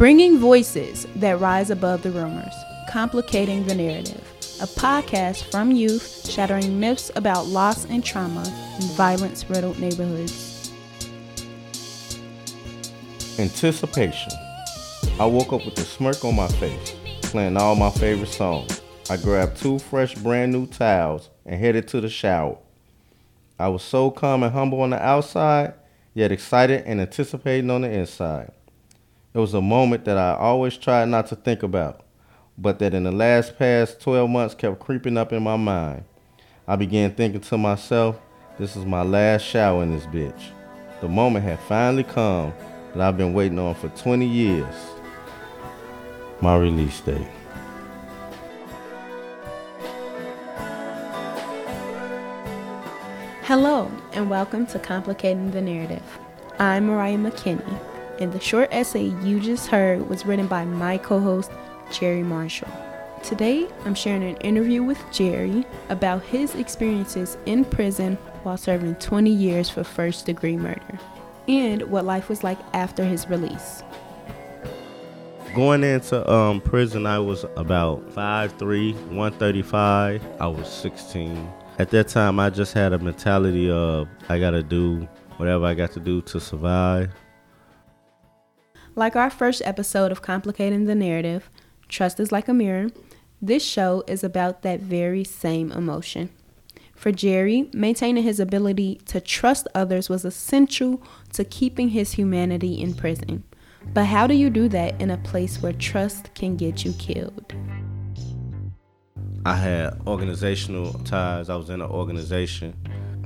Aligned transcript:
Bringing 0.00 0.38
voices 0.38 1.06
that 1.16 1.40
rise 1.40 1.68
above 1.68 2.02
the 2.02 2.10
rumors, 2.10 2.54
complicating 2.88 3.66
the 3.66 3.74
narrative. 3.74 4.26
A 4.62 4.66
podcast 4.66 5.50
from 5.50 5.72
youth 5.72 6.26
shattering 6.26 6.80
myths 6.80 7.10
about 7.16 7.48
loss 7.48 7.84
and 7.84 8.02
trauma 8.02 8.40
in 8.80 8.86
violence 8.96 9.44
riddled 9.50 9.78
neighborhoods. 9.78 10.72
Anticipation. 13.38 14.32
I 15.18 15.26
woke 15.26 15.52
up 15.52 15.66
with 15.66 15.76
a 15.76 15.82
smirk 15.82 16.24
on 16.24 16.34
my 16.34 16.48
face, 16.48 16.96
playing 17.20 17.58
all 17.58 17.74
my 17.74 17.90
favorite 17.90 18.30
songs. 18.30 18.80
I 19.10 19.18
grabbed 19.18 19.58
two 19.58 19.78
fresh 19.78 20.14
brand 20.14 20.50
new 20.50 20.66
towels 20.66 21.28
and 21.44 21.60
headed 21.60 21.88
to 21.88 22.00
the 22.00 22.08
shower. 22.08 22.56
I 23.58 23.68
was 23.68 23.82
so 23.82 24.10
calm 24.10 24.44
and 24.44 24.54
humble 24.54 24.80
on 24.80 24.88
the 24.88 25.02
outside, 25.02 25.74
yet 26.14 26.32
excited 26.32 26.84
and 26.86 27.02
anticipating 27.02 27.68
on 27.68 27.82
the 27.82 27.90
inside. 27.90 28.52
It 29.32 29.38
was 29.38 29.54
a 29.54 29.60
moment 29.60 30.06
that 30.06 30.18
I 30.18 30.34
always 30.34 30.76
tried 30.76 31.08
not 31.08 31.28
to 31.28 31.36
think 31.36 31.62
about, 31.62 32.00
but 32.58 32.80
that 32.80 32.94
in 32.94 33.04
the 33.04 33.12
last 33.12 33.56
past 33.56 34.00
12 34.00 34.28
months 34.28 34.56
kept 34.56 34.80
creeping 34.80 35.16
up 35.16 35.32
in 35.32 35.40
my 35.40 35.56
mind. 35.56 36.02
I 36.66 36.74
began 36.74 37.14
thinking 37.14 37.40
to 37.42 37.56
myself, 37.56 38.20
this 38.58 38.74
is 38.74 38.84
my 38.84 39.02
last 39.02 39.42
shower 39.42 39.84
in 39.84 39.92
this 39.92 40.06
bitch. 40.06 40.50
The 41.00 41.06
moment 41.08 41.44
had 41.44 41.60
finally 41.60 42.02
come 42.02 42.52
that 42.92 43.00
I've 43.00 43.16
been 43.16 43.32
waiting 43.32 43.60
on 43.60 43.76
for 43.76 43.88
20 43.90 44.26
years. 44.26 44.74
My 46.40 46.56
release 46.56 47.00
date. 47.00 47.24
Hello, 53.42 53.88
and 54.12 54.28
welcome 54.28 54.66
to 54.66 54.80
Complicating 54.80 55.52
the 55.52 55.60
Narrative. 55.60 56.18
I'm 56.58 56.86
Mariah 56.86 57.16
McKinney 57.16 57.89
and 58.20 58.32
the 58.32 58.40
short 58.40 58.68
essay 58.70 59.12
you 59.22 59.40
just 59.40 59.68
heard 59.68 60.08
was 60.08 60.26
written 60.26 60.46
by 60.46 60.64
my 60.64 60.98
co 60.98 61.18
host, 61.18 61.50
Jerry 61.90 62.22
Marshall. 62.22 62.70
Today, 63.22 63.66
I'm 63.84 63.94
sharing 63.94 64.22
an 64.22 64.36
interview 64.36 64.82
with 64.82 64.98
Jerry 65.12 65.64
about 65.88 66.22
his 66.22 66.54
experiences 66.54 67.36
in 67.46 67.64
prison 67.64 68.16
while 68.44 68.56
serving 68.56 68.94
20 68.96 69.30
years 69.30 69.68
for 69.68 69.84
first 69.84 70.24
degree 70.24 70.56
murder 70.56 70.98
and 71.48 71.82
what 71.82 72.04
life 72.04 72.28
was 72.28 72.44
like 72.44 72.58
after 72.72 73.04
his 73.04 73.28
release. 73.28 73.82
Going 75.54 75.82
into 75.82 76.30
um, 76.30 76.60
prison, 76.60 77.06
I 77.06 77.18
was 77.18 77.44
about 77.56 78.08
5'3, 78.10 78.94
135. 79.08 80.24
I 80.38 80.46
was 80.46 80.72
16. 80.72 81.52
At 81.78 81.90
that 81.90 82.08
time, 82.08 82.38
I 82.38 82.50
just 82.50 82.72
had 82.72 82.92
a 82.92 82.98
mentality 82.98 83.70
of 83.70 84.06
I 84.28 84.38
gotta 84.38 84.62
do 84.62 85.08
whatever 85.38 85.64
I 85.66 85.74
got 85.74 85.92
to 85.92 86.00
do 86.00 86.22
to 86.22 86.38
survive. 86.38 87.10
Like 89.00 89.16
our 89.16 89.30
first 89.30 89.62
episode 89.64 90.12
of 90.12 90.20
Complicating 90.20 90.84
the 90.84 90.94
Narrative, 90.94 91.48
Trust 91.88 92.20
is 92.20 92.32
Like 92.32 92.48
a 92.48 92.52
Mirror, 92.52 92.90
this 93.40 93.64
show 93.64 94.04
is 94.06 94.22
about 94.22 94.60
that 94.60 94.80
very 94.80 95.24
same 95.24 95.72
emotion. 95.72 96.28
For 96.94 97.10
Jerry, 97.10 97.70
maintaining 97.72 98.24
his 98.24 98.38
ability 98.38 99.00
to 99.06 99.18
trust 99.18 99.66
others 99.74 100.10
was 100.10 100.26
essential 100.26 101.02
to 101.32 101.44
keeping 101.44 101.88
his 101.88 102.12
humanity 102.12 102.78
in 102.78 102.92
prison. 102.92 103.44
But 103.94 104.04
how 104.04 104.26
do 104.26 104.34
you 104.34 104.50
do 104.50 104.68
that 104.68 105.00
in 105.00 105.10
a 105.10 105.16
place 105.16 105.62
where 105.62 105.72
trust 105.72 106.34
can 106.34 106.58
get 106.58 106.84
you 106.84 106.92
killed? 106.92 107.54
I 109.46 109.56
had 109.56 109.98
organizational 110.06 110.92
ties. 111.04 111.48
I 111.48 111.56
was 111.56 111.70
in 111.70 111.80
an 111.80 111.90
organization 111.90 112.76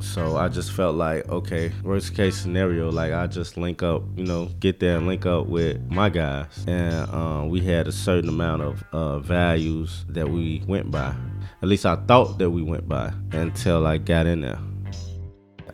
so 0.01 0.37
I 0.37 0.49
just 0.49 0.73
felt 0.73 0.97
like, 0.97 1.29
okay, 1.29 1.73
worst 1.83 2.15
case 2.15 2.37
scenario, 2.37 2.91
like 2.91 3.13
I 3.13 3.27
just 3.27 3.57
link 3.57 3.83
up, 3.83 4.03
you 4.17 4.25
know, 4.25 4.47
get 4.61 4.81
there 4.81 4.97
and 4.97 5.07
link 5.07 5.27
up 5.27 5.47
with 5.47 5.81
my 5.91 6.09
guys. 6.09 6.65
And 6.67 7.09
um, 7.11 7.49
we 7.49 7.61
had 7.61 7.89
a 7.89 7.93
certain 7.93 8.29
amount 8.29 8.63
of 8.63 8.85
uh, 8.93 9.19
values 9.21 10.05
that 10.09 10.29
we 10.29 10.63
went 10.67 10.91
by. 10.91 11.15
At 11.63 11.69
least 11.69 11.87
I 11.87 11.97
thought 11.97 12.39
that 12.39 12.51
we 12.51 12.63
went 12.63 12.89
by 12.89 13.13
until 13.33 13.87
I 13.87 13.99
got 13.99 14.27
in 14.27 14.43
there. 14.43 14.59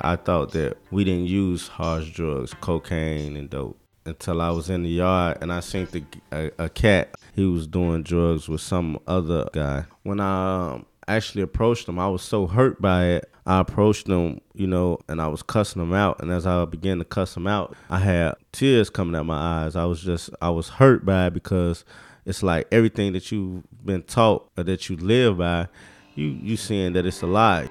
I 0.00 0.17
thought 0.17 0.53
that 0.53 0.78
we 0.91 1.05
didn't 1.05 1.27
use 1.27 1.69
harsh 1.69 2.11
drugs, 2.11 2.55
cocaine 2.61 3.37
and 3.37 3.50
dope, 3.50 3.78
until 4.06 4.41
I 4.41 4.50
was 4.50 4.71
in 4.71 4.83
the 4.83 4.89
yard 4.89 5.39
and 5.41 5.53
I 5.53 5.61
seen 5.61 5.87
the, 5.91 6.05
a, 6.33 6.65
a 6.65 6.69
cat. 6.69 7.15
He 7.34 7.44
was 7.44 7.67
doing 7.67 8.03
drugs 8.03 8.49
with 8.49 8.61
some 8.61 8.99
other 9.06 9.49
guy. 9.53 9.84
When 10.03 10.21
I 10.21 10.73
um, 10.73 10.87
actually 11.16 11.43
approached 11.43 11.88
him, 11.88 11.98
I 11.98 12.09
was 12.09 12.22
so 12.22 12.47
hurt 12.47 12.81
by 12.81 13.06
it. 13.06 13.31
I 13.47 13.60
approached 13.60 14.06
him, 14.06 14.41
you 14.54 14.66
know, 14.66 14.98
and 15.09 15.21
I 15.21 15.28
was 15.28 15.43
cussing 15.43 15.82
him 15.82 15.93
out. 15.93 16.21
And 16.21 16.31
as 16.31 16.47
I 16.47 16.65
began 16.65 16.98
to 16.98 17.04
cuss 17.04 17.37
him 17.37 17.47
out, 17.47 17.75
I 17.88 17.98
had 17.98 18.34
tears 18.53 18.91
coming 18.91 19.16
out 19.16 19.26
my 19.26 19.65
eyes. 19.65 19.76
I 19.76 19.84
was 19.87 20.03
just, 20.03 20.31
I 20.41 20.50
was 20.50 20.69
hurt 20.69 21.04
by 21.04 21.26
it 21.26 21.34
because 21.34 21.84
it's 22.26 22.43
like 22.43 22.69
everything 22.70 23.12
that 23.15 23.32
you've 23.32 23.65
been 23.84 24.03
taught 24.03 24.50
or 24.56 24.65
that 24.65 24.88
you 24.88 24.97
live 24.97 25.38
by, 25.38 25.69
you 26.15 26.26
you 26.26 26.56
seeing 26.56 26.93
that 26.93 27.06
it's 27.06 27.22
a 27.22 27.26
lie. 27.26 27.69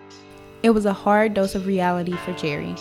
It 0.64 0.72
was 0.72 0.86
a 0.86 0.94
hard 0.94 1.34
dose 1.34 1.56
of 1.56 1.68
reality 1.68 2.16
for 2.18 2.34
Jerry, 2.34 2.76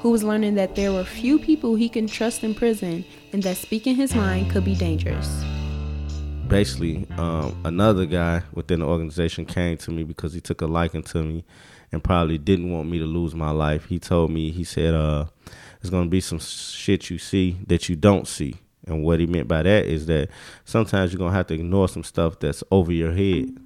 who 0.00 0.10
was 0.10 0.22
learning 0.22 0.56
that 0.56 0.74
there 0.74 0.92
were 0.92 1.04
few 1.04 1.38
people 1.38 1.76
he 1.76 1.88
can 1.88 2.06
trust 2.06 2.42
in 2.42 2.54
prison 2.54 3.04
and 3.32 3.42
that 3.44 3.56
speaking 3.56 3.94
his 3.94 4.14
mind 4.14 4.50
could 4.50 4.64
be 4.64 4.74
dangerous 4.74 5.43
basically 6.54 7.06
um, 7.18 7.60
another 7.64 8.06
guy 8.06 8.40
within 8.52 8.78
the 8.78 8.86
organization 8.86 9.44
came 9.44 9.76
to 9.76 9.90
me 9.90 10.04
because 10.04 10.32
he 10.32 10.40
took 10.40 10.60
a 10.60 10.66
liking 10.66 11.02
to 11.02 11.22
me 11.22 11.44
and 11.90 12.02
probably 12.02 12.38
didn't 12.38 12.70
want 12.70 12.88
me 12.88 12.98
to 12.98 13.04
lose 13.04 13.34
my 13.34 13.50
life. 13.50 13.86
He 13.86 13.98
told 13.98 14.30
me, 14.30 14.52
he 14.52 14.62
said, 14.62 14.94
uh, 14.94 15.26
there's 15.80 15.90
gonna 15.90 16.08
be 16.08 16.20
some 16.20 16.38
shit 16.38 17.10
you 17.10 17.18
see 17.18 17.58
that 17.66 17.88
you 17.88 17.96
don't 17.96 18.28
see. 18.28 18.54
And 18.86 19.02
what 19.02 19.18
he 19.18 19.26
meant 19.26 19.48
by 19.48 19.64
that 19.64 19.86
is 19.86 20.06
that 20.06 20.28
sometimes 20.64 21.12
you're 21.12 21.18
gonna 21.18 21.34
have 21.34 21.48
to 21.48 21.54
ignore 21.54 21.88
some 21.88 22.04
stuff 22.04 22.38
that's 22.38 22.62
over 22.70 22.92
your 22.92 23.12
head. 23.12 23.56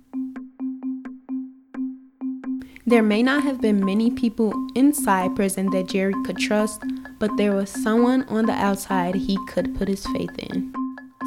There 2.87 3.03
may 3.03 3.23
not 3.23 3.43
have 3.43 3.61
been 3.61 3.85
many 3.85 4.11
people 4.11 4.55
inside 4.75 5.37
prison 5.37 5.69
that 5.73 5.89
Jerry 5.89 6.15
could 6.25 6.39
trust, 6.39 6.83
but 7.19 7.37
there 7.37 7.53
was 7.53 7.69
someone 7.69 8.23
on 8.25 8.47
the 8.47 8.53
outside 8.53 9.15
he 9.15 9.37
could 9.47 9.75
put 9.77 9.89
his 9.89 10.07
faith 10.07 10.39
in. 10.39 10.73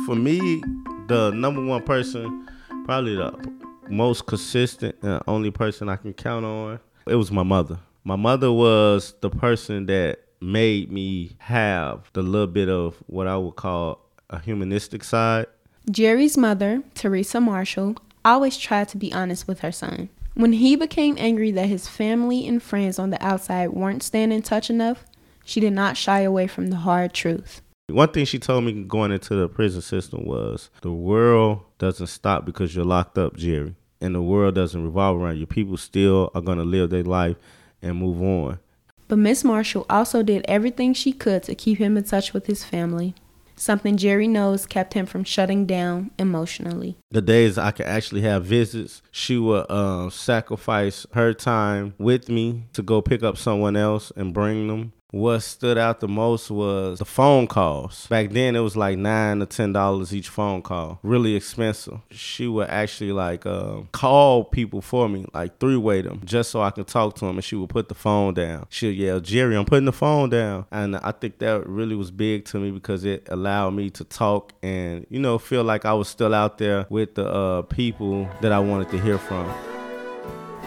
For 0.08 0.16
me, 0.16 0.64
the 1.12 1.32
number 1.32 1.62
one 1.62 1.84
person, 1.84 2.48
probably 2.86 3.18
the 3.18 3.34
most 3.90 4.28
consistent 4.28 4.96
and 5.02 5.22
only 5.28 5.52
person 5.52 5.90
I 5.90 5.98
can 5.98 6.14
count 6.14 6.46
on, 6.46 6.80
it 7.06 7.16
was 7.16 7.32
my 7.32 7.44
mother. 7.44 7.80
My 8.06 8.16
mother 8.16 8.50
was 8.50 9.14
the 9.20 9.30
person 9.30 9.88
that 9.88 10.20
made 10.40 10.90
me 10.90 11.36
have 11.40 12.10
the 12.14 12.22
little 12.22 12.48
bit 12.48 12.70
of 12.70 12.96
what 13.08 13.28
I 13.28 13.36
would 13.36 13.58
call 13.58 14.00
a 14.30 14.40
humanistic 14.40 15.04
side. 15.04 15.48
Jerry's 15.90 16.38
mother, 16.38 16.82
Teresa 16.96 17.42
Marshall, 17.42 17.98
always 18.24 18.58
tried 18.58 18.88
to 18.90 18.98
be 18.98 19.12
honest 19.12 19.50
with 19.50 19.60
her 19.60 19.72
son. 19.72 20.08
When 20.36 20.54
he 20.54 20.78
became 20.78 21.18
angry 21.20 21.52
that 21.52 21.68
his 21.68 21.90
family 21.90 22.48
and 22.48 22.64
friends 22.64 22.98
on 22.98 23.10
the 23.10 23.22
outside 23.22 23.72
weren't 23.72 24.02
staying 24.02 24.32
in 24.32 24.44
touch 24.44 24.70
enough, 24.70 25.04
she 25.44 25.60
did 25.60 25.74
not 25.74 25.98
shy 25.98 26.22
away 26.22 26.48
from 26.48 26.68
the 26.68 26.78
hard 26.78 27.14
truth. 27.14 27.62
One 27.88 28.10
thing 28.10 28.26
she 28.26 28.40
told 28.40 28.64
me 28.64 28.84
going 28.84 29.12
into 29.12 29.36
the 29.36 29.50
prison 29.50 29.82
system 29.82 30.26
was 30.26 30.70
the 30.82 30.92
world 30.92 31.62
doesn't 31.78 32.08
stop 32.08 32.46
because 32.46 32.76
you're 32.76 32.86
locked 32.86 33.18
up, 33.18 33.36
Jerry. 33.36 33.76
And 34.00 34.16
the 34.16 34.22
world 34.22 34.56
doesn't 34.56 34.84
revolve 34.84 35.22
around 35.22 35.38
you. 35.38 35.46
People 35.46 35.78
still 35.78 36.32
are 36.34 36.42
going 36.42 36.58
to 36.58 36.64
live 36.64 36.90
their 36.90 37.04
life 37.04 37.38
and 37.82 37.98
move 37.98 38.22
on. 38.22 38.60
But 39.08 39.20
Miss 39.20 39.44
Marshall 39.44 39.86
also 39.90 40.24
did 40.24 40.46
everything 40.48 40.94
she 40.94 41.12
could 41.12 41.44
to 41.44 41.54
keep 41.54 41.78
him 41.78 41.98
in 41.98 42.04
touch 42.06 42.34
with 42.34 42.48
his 42.48 42.64
family. 42.64 43.14
Something 43.58 43.98
Jerry 43.98 44.28
knows 44.28 44.66
kept 44.66 44.94
him 44.94 45.06
from 45.06 45.24
shutting 45.24 45.68
down 45.68 46.10
emotionally. 46.18 46.98
The 47.12 47.22
days 47.22 47.60
I 47.60 47.70
could 47.72 47.86
actually 47.86 48.22
have 48.22 48.46
visits, 48.46 49.04
she 49.12 49.38
would 49.38 49.68
uh, 49.70 50.10
sacrifice 50.10 51.06
her 51.14 51.34
time 51.34 51.94
with 52.00 52.28
me 52.28 52.64
to 52.74 52.82
go 52.82 53.04
pick 53.04 53.22
up 53.22 53.38
someone 53.38 53.76
else 53.76 54.12
and 54.16 54.34
bring 54.34 54.68
them 54.68 54.94
what 55.12 55.40
stood 55.40 55.78
out 55.78 56.00
the 56.00 56.08
most 56.08 56.50
was 56.50 57.00
the 57.00 57.06
phone 57.06 57.46
calls. 57.46 58.08
Back 58.08 58.30
then, 58.32 58.56
it 58.56 58.60
was 58.60 58.78
like 58.78 58.98
nine 58.98 59.40
to 59.40 59.46
ten 59.46 59.74
dollars 59.74 60.16
each 60.16 60.30
phone 60.30 60.62
call, 60.62 61.00
really 61.04 61.36
expensive. 61.36 62.00
She 62.10 62.48
would 62.48 62.70
actually 62.70 63.12
like 63.12 63.46
uh, 63.46 63.82
call 63.92 64.46
people 64.46 64.82
for 64.82 65.10
me, 65.10 65.26
like 65.34 65.60
three 65.60 65.78
way 65.78 66.02
them, 66.02 66.22
just 66.24 66.50
so 66.52 66.62
I 66.62 66.72
could 66.72 66.88
talk 66.88 67.16
to 67.16 67.26
them, 67.26 67.36
and 67.36 67.44
she 67.44 67.56
would 67.56 67.70
put 67.70 67.90
the 67.90 67.96
phone 67.96 68.34
down. 68.34 68.68
She'd 68.70 68.92
yell, 68.96 69.20
"Jerry, 69.20 69.56
I'm 69.56 69.66
putting 69.66 69.86
the 69.86 69.92
phone 69.92 70.30
down," 70.30 70.66
and 70.72 70.96
I 70.96 71.12
think 71.12 71.40
that 71.40 71.68
really 71.68 71.96
was 71.96 72.10
big 72.10 72.46
to 72.46 72.60
me 72.60 72.72
because 72.72 73.04
it 73.04 73.28
allowed 73.30 73.72
me 73.72 73.90
to 73.92 74.04
talk 74.06 74.54
and 74.64 75.06
you 75.10 75.20
know 75.20 75.38
feel 75.38 75.64
like 75.64 75.86
I 75.86 75.94
was 75.94 76.08
still 76.08 76.34
out 76.34 76.58
there 76.58 76.86
with 76.90 77.16
the 77.16 77.28
uh, 77.28 77.62
people 77.64 78.30
that 78.42 78.52
I 78.52 78.60
wanted 78.60 78.90
to 78.92 79.00
hear 79.00 79.18
from. 79.18 79.46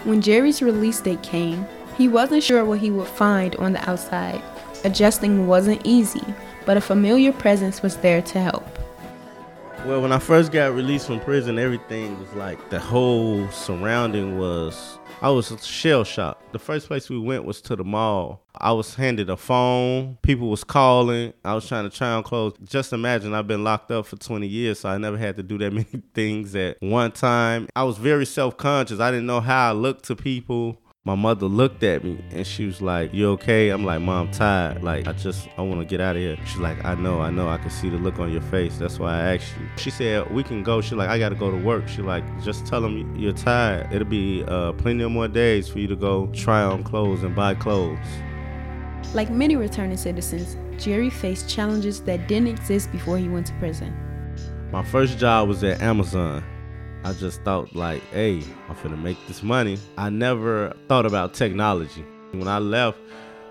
When 0.05 0.21
Jerry's 0.21 0.61
release 0.61 1.01
date 1.01 1.23
came, 1.23 1.65
he 1.97 2.07
wasn't 2.07 2.43
sure 2.43 2.65
what 2.65 2.79
he 2.79 2.91
would 2.91 3.07
find 3.07 3.55
on 3.55 3.73
the 3.73 3.89
outside. 3.89 4.41
Adjusting 4.83 5.47
wasn't 5.47 5.81
easy, 5.85 6.23
but 6.65 6.77
a 6.77 6.81
familiar 6.81 7.31
presence 7.31 7.81
was 7.81 7.97
there 7.97 8.21
to 8.21 8.39
help. 8.39 8.67
Well, 9.85 10.01
when 10.01 10.11
I 10.11 10.19
first 10.19 10.51
got 10.51 10.73
released 10.73 11.07
from 11.07 11.19
prison, 11.19 11.59
everything 11.59 12.19
was 12.19 12.33
like 12.33 12.69
the 12.69 12.79
whole 12.79 13.47
surrounding 13.49 14.37
was. 14.39 14.97
I 15.21 15.29
was 15.29 15.55
shell 15.65 16.03
shocked. 16.03 16.51
The 16.51 16.59
first 16.59 16.87
place 16.87 17.09
we 17.09 17.19
went 17.19 17.45
was 17.45 17.61
to 17.61 17.75
the 17.75 17.83
mall. 17.83 18.43
I 18.57 18.71
was 18.73 18.95
handed 18.95 19.29
a 19.29 19.37
phone. 19.37 20.17
People 20.23 20.49
was 20.49 20.63
calling. 20.63 21.33
I 21.43 21.53
was 21.53 21.67
trying 21.67 21.89
to 21.89 21.95
try 21.95 22.11
on 22.11 22.23
clothes. 22.23 22.55
Just 22.63 22.93
imagine 22.93 23.33
I've 23.33 23.47
been 23.47 23.63
locked 23.63 23.91
up 23.91 24.07
for 24.07 24.17
20 24.17 24.47
years, 24.47 24.79
so 24.79 24.89
I 24.89 24.97
never 24.97 25.17
had 25.17 25.37
to 25.37 25.43
do 25.43 25.57
that 25.59 25.71
many 25.73 26.03
things 26.13 26.55
at 26.55 26.77
one 26.81 27.11
time. 27.11 27.67
I 27.75 27.83
was 27.83 27.97
very 27.97 28.25
self 28.25 28.57
conscious. 28.57 28.99
I 28.99 29.11
didn't 29.11 29.27
know 29.27 29.39
how 29.39 29.69
I 29.69 29.71
looked 29.71 30.05
to 30.05 30.15
people 30.15 30.81
my 31.05 31.13
mother 31.13 31.45
looked 31.45 31.83
at 31.83 32.03
me 32.03 32.19
and 32.31 32.47
she 32.47 32.65
was 32.65 32.81
like, 32.81 33.13
You 33.13 33.29
okay? 33.33 33.69
I'm 33.69 33.85
like, 33.85 34.01
Mom, 34.01 34.27
I'm 34.27 34.33
tired. 34.33 34.83
Like, 34.83 35.07
I 35.07 35.13
just, 35.13 35.47
I 35.55 35.61
want 35.61 35.79
to 35.79 35.85
get 35.85 36.01
out 36.01 36.15
of 36.15 36.21
here. 36.23 36.35
She's 36.47 36.57
like, 36.57 36.83
I 36.83 36.95
know, 36.95 37.21
I 37.21 37.29
know. 37.29 37.47
I 37.47 37.57
can 37.57 37.69
see 37.69 37.89
the 37.89 37.97
look 37.97 38.17
on 38.17 38.31
your 38.31 38.41
face. 38.41 38.79
That's 38.79 38.97
why 38.97 39.13
I 39.13 39.35
asked 39.35 39.53
you. 39.59 39.67
She 39.77 39.91
said, 39.91 40.31
We 40.31 40.41
can 40.43 40.63
go. 40.63 40.81
She's 40.81 40.93
like, 40.93 41.09
I 41.09 41.19
got 41.19 41.29
to 41.29 41.35
go 41.35 41.51
to 41.51 41.57
work. 41.57 41.87
She's 41.87 41.99
like, 41.99 42.23
Just 42.43 42.65
tell 42.65 42.81
them 42.81 43.15
you're 43.15 43.33
tired. 43.33 43.93
It'll 43.93 44.07
be 44.07 44.43
uh, 44.47 44.73
plenty 44.73 45.03
of 45.03 45.11
more 45.11 45.27
days 45.27 45.69
for 45.69 45.77
you 45.77 45.87
to 45.87 45.95
go 45.95 46.25
try 46.33 46.63
on 46.63 46.83
clothes 46.83 47.21
and 47.21 47.35
buy 47.35 47.53
clothes. 47.53 47.99
Like 49.13 49.29
many 49.29 49.55
returning 49.55 49.97
citizens, 49.97 50.57
Jerry 50.83 51.11
faced 51.11 51.47
challenges 51.47 52.01
that 52.01 52.27
didn't 52.27 52.47
exist 52.47 52.91
before 52.91 53.19
he 53.19 53.29
went 53.29 53.45
to 53.45 53.53
prison. 53.59 53.95
My 54.71 54.83
first 54.83 55.19
job 55.19 55.47
was 55.49 55.63
at 55.63 55.83
Amazon. 55.83 56.43
I 57.05 57.13
just 57.13 57.43
thought 57.43 57.75
like, 57.75 58.01
hey, 58.09 58.41
I'm 58.67 58.75
finna 58.75 58.99
make 58.99 59.17
this 59.27 59.43
money. 59.43 59.77
I 59.95 60.09
never 60.09 60.75
thought 60.87 61.05
about 61.05 61.35
technology. 61.35 62.03
When 62.31 62.47
I 62.47 62.57
left, 62.57 62.97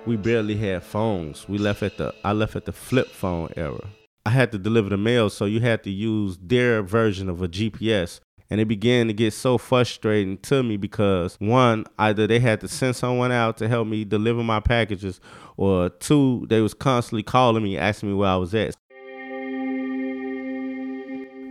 we 0.07 0.17
barely 0.17 0.57
had 0.57 0.83
phones. 0.83 1.49
We 1.49 1.59
left 1.59 1.85
at 1.85 1.97
the 1.97 2.13
I 2.25 2.33
left 2.33 2.57
at 2.57 2.65
the 2.65 2.73
flip 2.73 3.07
phone 3.07 3.51
era. 3.57 3.89
I 4.27 4.31
had 4.31 4.51
to 4.53 4.59
deliver 4.59 4.89
the 4.89 4.97
mail, 4.97 5.31
so 5.31 5.45
you 5.45 5.61
had 5.61 5.85
to 5.85 5.91
use 5.93 6.37
their 6.43 6.83
version 6.83 7.29
of 7.29 7.43
a 7.43 7.49
GPS. 7.49 8.19
And 8.51 8.61
it 8.61 8.67
began 8.67 9.07
to 9.07 9.13
get 9.13 9.33
so 9.33 9.57
frustrating 9.57 10.39
to 10.39 10.65
me 10.65 10.77
because 10.77 11.37
one, 11.39 11.87
either 11.97 12.27
they 12.27 12.41
had 12.41 12.61
to 12.63 12.67
send 12.67 12.97
someone 12.97 13.31
out 13.31 13.57
to 13.59 13.69
help 13.69 13.87
me 13.87 14.05
deliver 14.05 14.43
my 14.43 14.59
packages, 14.59 15.21
or 15.57 15.91
two, 15.91 16.45
they 16.49 16.61
was 16.61 16.75
constantly 16.75 17.23
calling 17.23 17.63
me, 17.63 17.79
asking 17.79 18.09
me 18.09 18.17
where 18.17 18.31
I 18.31 18.37
was 18.37 18.53
at. 18.53 18.75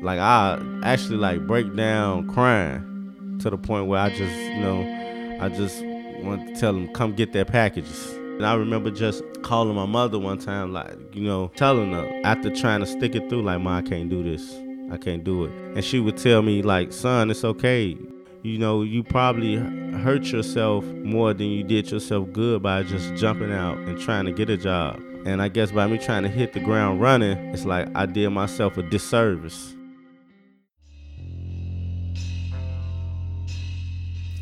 Like 0.03 0.19
I 0.19 0.61
actually 0.83 1.17
like 1.17 1.47
break 1.47 1.75
down 1.75 2.29
crying 2.29 3.38
to 3.41 3.50
the 3.50 3.57
point 3.57 3.88
where 3.88 4.00
I 4.00 4.09
just, 4.09 4.35
you 4.35 4.59
know, 4.59 5.38
I 5.39 5.50
just 5.50 5.83
want 6.23 6.47
to 6.47 6.55
tell 6.59 6.73
them 6.73 6.88
come 6.94 7.13
get 7.13 7.33
their 7.33 7.45
packages. 7.45 8.11
And 8.13 8.45
I 8.45 8.55
remember 8.55 8.89
just 8.91 9.23
calling 9.44 9.75
my 9.75 9.85
mother 9.85 10.17
one 10.17 10.39
time, 10.39 10.73
like, 10.73 11.15
you 11.15 11.21
know, 11.21 11.51
telling 11.55 11.94
her 11.94 12.21
after 12.23 12.50
trying 12.53 12.79
to 12.79 12.85
stick 12.85 13.15
it 13.15 13.29
through, 13.29 13.44
like, 13.44 13.61
Ma, 13.61 13.77
I 13.77 13.81
can't 13.83 14.09
do 14.09 14.23
this. 14.23 14.53
I 14.91 14.97
can't 14.97 15.23
do 15.23 15.45
it. 15.45 15.51
And 15.51 15.83
she 15.83 16.00
would 16.00 16.17
tell 16.17 16.41
me, 16.41 16.61
like, 16.61 16.91
son, 16.91 17.29
it's 17.29 17.44
okay. 17.44 17.95
You 18.41 18.57
know, 18.57 18.81
you 18.81 19.03
probably 19.03 19.56
hurt 19.56 20.25
yourself 20.25 20.83
more 20.83 21.33
than 21.33 21.47
you 21.47 21.63
did 21.63 21.91
yourself 21.91 22.31
good 22.33 22.63
by 22.63 22.83
just 22.83 23.13
jumping 23.15 23.51
out 23.53 23.77
and 23.77 23.99
trying 23.99 24.25
to 24.25 24.31
get 24.31 24.49
a 24.49 24.57
job. 24.57 24.99
And 25.25 25.41
I 25.41 25.47
guess 25.47 25.71
by 25.71 25.88
me 25.88 25.97
trying 25.97 26.23
to 26.23 26.29
hit 26.29 26.53
the 26.53 26.59
ground 26.59 27.01
running, 27.01 27.38
it's 27.53 27.65
like 27.65 27.88
I 27.95 28.06
did 28.06 28.29
myself 28.31 28.77
a 28.77 28.83
disservice. 28.83 29.75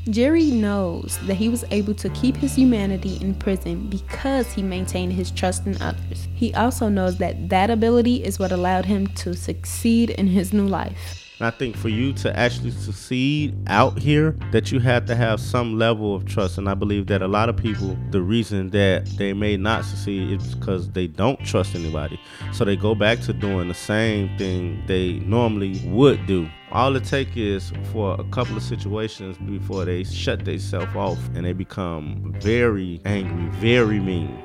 Jerry 0.09 0.49
knows 0.49 1.19
that 1.27 1.35
he 1.35 1.47
was 1.47 1.63
able 1.69 1.93
to 1.93 2.09
keep 2.09 2.35
his 2.35 2.55
humanity 2.55 3.19
in 3.21 3.35
prison 3.35 3.87
because 3.87 4.51
he 4.51 4.63
maintained 4.63 5.13
his 5.13 5.29
trust 5.29 5.67
in 5.67 5.79
others. 5.79 6.27
He 6.33 6.53
also 6.55 6.89
knows 6.89 7.17
that 7.17 7.49
that 7.49 7.69
ability 7.69 8.23
is 8.23 8.39
what 8.39 8.51
allowed 8.51 8.85
him 8.85 9.05
to 9.07 9.35
succeed 9.35 10.09
in 10.09 10.25
his 10.25 10.53
new 10.53 10.67
life. 10.67 11.21
I 11.39 11.49
think 11.49 11.75
for 11.75 11.89
you 11.89 12.13
to 12.13 12.37
actually 12.37 12.71
succeed 12.71 13.55
out 13.67 13.97
here, 13.97 14.37
that 14.51 14.71
you 14.71 14.79
have 14.79 15.05
to 15.05 15.15
have 15.15 15.39
some 15.39 15.77
level 15.77 16.15
of 16.15 16.25
trust. 16.25 16.57
And 16.57 16.69
I 16.69 16.75
believe 16.75 17.07
that 17.07 17.21
a 17.21 17.27
lot 17.27 17.49
of 17.49 17.57
people, 17.57 17.97
the 18.11 18.21
reason 18.21 18.69
that 18.71 19.05
they 19.17 19.33
may 19.33 19.57
not 19.57 19.85
succeed 19.85 20.39
is 20.39 20.55
because 20.55 20.89
they 20.91 21.07
don't 21.07 21.43
trust 21.43 21.73
anybody. 21.73 22.19
So 22.53 22.63
they 22.63 22.75
go 22.75 22.93
back 22.93 23.21
to 23.21 23.33
doing 23.33 23.67
the 23.67 23.73
same 23.73 24.35
thing 24.37 24.83
they 24.85 25.13
normally 25.13 25.81
would 25.85 26.25
do. 26.27 26.47
All 26.71 26.95
it 26.95 27.03
takes 27.03 27.35
is 27.35 27.73
for 27.91 28.15
a 28.17 28.23
couple 28.25 28.55
of 28.55 28.63
situations 28.63 29.37
before 29.37 29.83
they 29.83 30.05
shut 30.05 30.45
themselves 30.45 30.95
off 30.95 31.19
and 31.35 31.45
they 31.45 31.51
become 31.51 32.33
very 32.39 33.01
angry, 33.03 33.49
very 33.59 33.99
mean. 33.99 34.41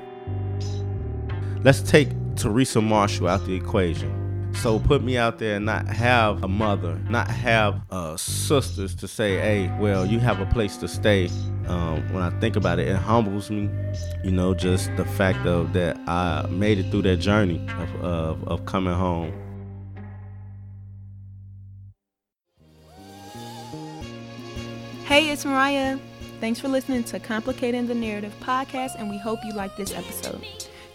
Let's 1.63 1.83
take 1.83 2.09
Teresa 2.35 2.81
Marshall 2.81 3.29
out 3.29 3.47
the 3.47 3.55
equation. 3.55 4.53
So 4.55 4.81
put 4.81 5.05
me 5.05 5.17
out 5.17 5.39
there 5.39 5.57
and 5.57 5.67
not 5.67 5.87
have 5.87 6.43
a 6.43 6.49
mother, 6.49 6.99
not 7.09 7.29
have 7.29 7.81
uh, 7.91 8.17
sisters 8.17 8.97
to 8.97 9.07
say, 9.07 9.37
hey, 9.37 9.77
well, 9.79 10.05
you 10.05 10.19
have 10.19 10.41
a 10.41 10.47
place 10.47 10.77
to 10.79 10.89
stay. 10.89 11.29
Um, 11.69 12.13
when 12.13 12.23
I 12.25 12.31
think 12.41 12.57
about 12.57 12.81
it, 12.81 12.89
it 12.89 12.97
humbles 12.97 13.51
me, 13.51 13.71
you 14.25 14.33
know, 14.33 14.55
just 14.55 14.91
the 14.97 15.05
fact 15.05 15.47
of 15.47 15.75
that 15.75 15.97
I 16.09 16.47
made 16.51 16.79
it 16.79 16.91
through 16.91 17.03
that 17.03 17.19
journey 17.19 17.65
of, 17.79 18.05
of, 18.05 18.49
of 18.49 18.65
coming 18.67 18.95
home. 18.95 19.46
Hey, 25.07 25.31
it's 25.31 25.45
Mariah. 25.45 26.01
Thanks 26.41 26.59
for 26.59 26.67
listening 26.67 27.05
to 27.05 27.21
Complicating 27.21 27.87
the 27.87 27.95
Narrative 27.95 28.35
podcast, 28.41 28.97
and 28.99 29.09
we 29.09 29.17
hope 29.19 29.39
you 29.45 29.53
like 29.53 29.77
this 29.77 29.95
episode. 29.95 30.45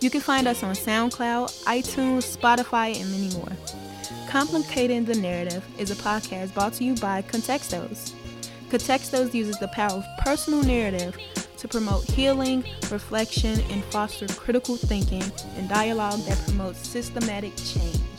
You 0.01 0.09
can 0.09 0.19
find 0.19 0.49
us 0.49 0.63
on 0.63 0.75
SoundCloud, 0.75 1.63
iTunes, 1.63 2.37
Spotify, 2.37 2.99
and 2.99 3.09
many 3.09 3.33
more. 3.33 3.47
Complicating 4.27 5.05
the 5.05 5.15
Narrative 5.15 5.65
is 5.77 5.91
a 5.91 5.95
podcast 5.95 6.53
brought 6.53 6.73
to 6.73 6.83
you 6.83 6.95
by 6.95 7.21
Contextos. 7.21 8.11
Contextos 8.69 9.33
uses 9.33 9.57
the 9.59 9.69
power 9.69 9.99
of 9.99 10.05
personal 10.19 10.61
narrative 10.61 11.17
to 11.55 11.69
promote 11.69 12.03
healing, 12.11 12.65
reflection, 12.91 13.61
and 13.71 13.81
foster 13.85 14.27
critical 14.27 14.75
thinking 14.75 15.23
and 15.55 15.69
dialogue 15.69 16.19
that 16.25 16.37
promotes 16.45 16.85
systematic 16.85 17.55
change. 17.55 18.10